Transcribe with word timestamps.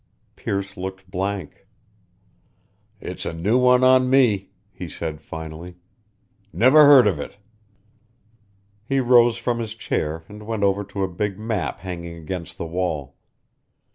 Pearce 0.35 0.77
looked 0.77 1.11
blank. 1.11 1.67
"It's 2.99 3.23
a 3.23 3.33
new 3.33 3.59
one 3.59 3.83
on 3.83 4.09
me," 4.09 4.49
he 4.71 4.89
said, 4.89 5.21
finally. 5.21 5.75
"Never 6.51 6.85
heard 6.85 7.05
of 7.05 7.19
it." 7.19 7.37
He 8.83 8.99
rose 8.99 9.37
from 9.37 9.59
his 9.59 9.75
chair 9.75 10.23
and 10.27 10.47
went 10.47 10.63
over 10.63 10.83
to 10.85 11.03
a 11.03 11.07
big 11.07 11.37
map 11.37 11.81
hanging 11.81 12.15
against 12.15 12.57
the 12.57 12.65
wall. 12.65 13.15